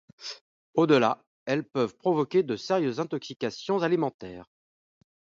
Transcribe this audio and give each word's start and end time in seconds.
Au-delà, 0.73 1.23
elles 1.45 1.63
peuvent 1.63 1.95
provoquer 1.95 2.41
de 2.41 2.55
sérieuses 2.55 2.99
intoxications 2.99 3.83
alimentaires. 3.83 4.49